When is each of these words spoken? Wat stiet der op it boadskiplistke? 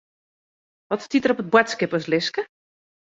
Wat 0.89 1.01
stiet 1.05 1.23
der 1.23 1.33
op 1.33 1.41
it 1.43 1.51
boadskiplistke? 1.53 2.41